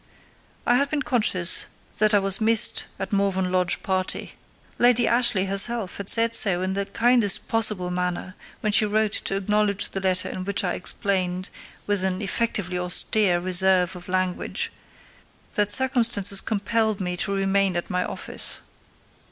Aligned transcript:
I 0.65 0.77
had 0.77 0.89
been 0.89 1.03
conscious 1.03 1.67
that 1.99 2.15
I 2.15 2.17
was 2.17 2.41
missed 2.41 2.85
at 2.97 3.13
Morven 3.13 3.51
Lodge 3.51 3.83
party. 3.83 4.33
Lady 4.79 5.07
Ashleigh 5.07 5.45
herself 5.45 5.97
had 5.97 6.09
said 6.09 6.33
so 6.33 6.63
in 6.63 6.73
the 6.73 6.87
kindest 6.87 7.47
possible 7.47 7.91
manner, 7.91 8.33
when 8.61 8.71
she 8.71 8.85
wrote 8.85 9.11
to 9.13 9.35
acknowledge 9.35 9.89
the 9.91 9.99
letter 9.99 10.27
in 10.27 10.43
which 10.43 10.63
I 10.63 10.73
explained, 10.73 11.51
with 11.85 12.03
an 12.03 12.19
effectively 12.19 12.79
austere 12.79 13.39
reserve 13.39 13.95
of 13.95 14.07
language, 14.09 14.71
that 15.53 15.71
circumstances 15.71 16.41
compelled 16.41 16.99
me 16.99 17.15
to 17.17 17.31
remain 17.31 17.75
at 17.75 17.91
my 17.91 18.03
office. 18.03 18.61